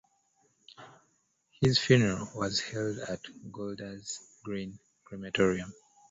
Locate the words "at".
3.07-3.19